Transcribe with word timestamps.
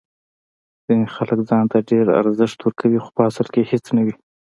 ځینې 0.85 1.05
خلک 1.15 1.39
ځان 1.49 1.65
ته 1.71 1.77
ډیر 1.89 2.05
ارزښت 2.21 2.59
ورکوي 2.61 2.99
خو 3.03 3.09
په 3.17 3.21
اصل 3.29 3.47
کې 3.53 3.61
هیڅ 3.71 3.85
نه 3.95 4.01
وي. 4.05 4.13